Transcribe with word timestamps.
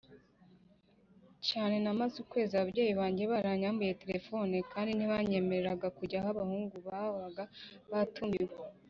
cyane 1.47 1.75
Namaze 1.83 2.15
ukwezi 2.23 2.51
ababyeyi 2.55 2.93
banjye 2.99 3.23
baranyambuye 3.33 3.97
telefoni 4.03 4.55
kandi 4.73 4.91
ntibanyemereraga 4.93 5.87
kujya 5.97 6.17
aho 6.19 6.27
abo 6.29 6.37
bahungu 6.41 6.75
babaga 6.87 7.43
batumiwe 7.91 8.55